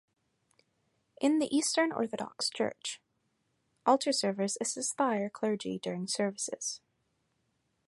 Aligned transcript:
In 1.21 1.37
the 1.37 1.55
Eastern 1.55 1.91
Orthodox 1.91 2.49
Church, 2.49 2.99
altar 3.85 4.11
servers 4.11 4.57
assist 4.59 4.97
the 4.97 5.03
higher 5.03 5.29
clergy 5.29 5.77
during 5.77 6.07
services. 6.07 6.81